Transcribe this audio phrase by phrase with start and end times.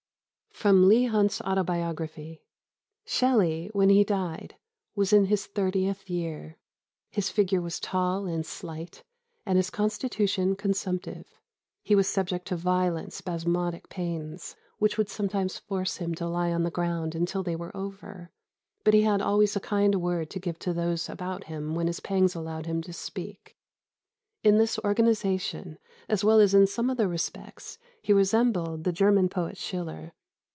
[0.53, 2.43] [Sidenote: Leigh Hunt's Autobiography.]
[3.03, 4.57] "Shelley, when he died,
[4.93, 6.59] was in his thirtieth year.
[7.09, 9.03] His figure was tall and slight,
[9.43, 11.25] and his constitution consumptive.
[11.81, 16.61] He was subject to violent spasmodic pains, which would sometimes force him to lie on
[16.61, 18.29] the ground until they were over;
[18.83, 22.01] but he had always a kind word to give to those about him when his
[22.01, 23.57] pangs allowed him to speak.
[24.43, 29.57] In this organisation, as well as in some other respects, he resembled the German poet
[29.57, 30.13] Schiller.